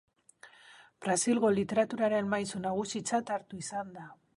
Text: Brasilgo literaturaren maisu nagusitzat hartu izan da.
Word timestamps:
Brasilgo 1.05 1.53
literaturaren 1.59 2.35
maisu 2.35 2.67
nagusitzat 2.67 3.35
hartu 3.39 3.67
izan 3.67 3.99
da. 4.01 4.13